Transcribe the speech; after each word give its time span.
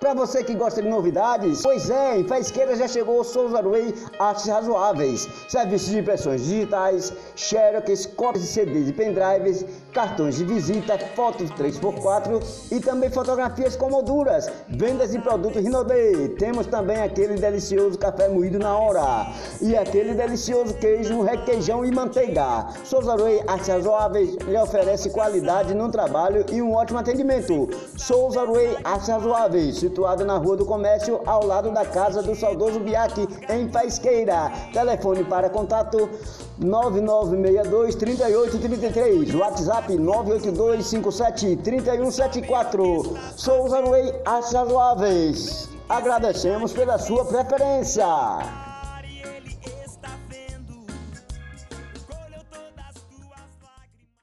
Para 0.00 0.14
você 0.14 0.42
que 0.42 0.54
gosta 0.54 0.80
de 0.80 0.88
novidades, 0.88 1.60
pois 1.62 1.90
é, 1.90 2.16
em 2.16 2.26
Faisqueira 2.26 2.74
já 2.74 2.88
chegou 2.88 3.20
o 3.20 3.24
Souza 3.24 3.60
Way 3.60 3.94
Artes 4.18 4.46
Razoáveis. 4.46 5.28
Serviços 5.46 5.90
de 5.90 5.98
impressões 5.98 6.42
digitais, 6.42 7.12
xerox, 7.36 8.06
cópias 8.16 8.44
de 8.44 8.48
CDs 8.48 8.88
e 8.88 8.92
pendrives, 8.94 9.62
cartões 9.92 10.36
de 10.36 10.46
visita, 10.46 10.96
fotos 11.14 11.50
3x4 11.50 12.72
e 12.72 12.80
também 12.80 13.10
fotografias 13.10 13.76
com 13.76 13.90
molduras. 13.90 14.50
Vendas 14.70 15.10
de 15.10 15.18
produtos 15.18 15.62
Rinodê. 15.62 16.30
Temos 16.38 16.66
também 16.66 17.02
aquele 17.02 17.34
delicioso 17.34 17.98
café 17.98 18.26
moído 18.26 18.58
na 18.58 18.74
hora 18.74 19.30
e 19.60 19.76
aquele 19.76 20.14
delicioso 20.14 20.72
queijo, 20.78 21.20
requeijão 21.20 21.84
e 21.84 21.94
manteiga. 21.94 22.68
Souza 22.84 23.18
Way 23.18 23.42
Artes 23.46 23.68
Razoáveis 23.68 24.34
lhe 24.46 24.56
oferece 24.56 25.10
qualidade 25.10 25.74
no 25.74 25.90
trabalho 25.90 26.46
e 26.50 26.62
um 26.62 26.72
ótimo 26.72 27.00
atendimento. 27.00 27.68
Souza 27.98 28.46
Way 28.46 28.78
Artes 28.82 29.08
Razoáveis 29.08 29.89
situado 29.90 30.24
na 30.24 30.38
Rua 30.38 30.56
do 30.56 30.64
Comércio, 30.64 31.20
ao 31.26 31.44
lado 31.44 31.70
da 31.72 31.84
casa 31.84 32.22
do 32.22 32.34
saudoso 32.34 32.78
Biaque, 32.78 33.28
em 33.48 33.68
Faisqueira. 33.68 34.50
Telefone 34.72 35.24
para 35.24 35.50
contato 35.50 36.08
9962 36.58 37.96
3833, 37.96 39.34
WhatsApp 39.34 39.96
982 39.96 40.86
57 40.86 41.56
3174. 41.56 43.18
Souza 43.36 43.78
As 44.24 44.52
Razoáveis. 44.52 45.68
Agradecemos 45.88 46.72
pela 46.72 46.98
sua 46.98 47.24
preferência. 47.24 48.69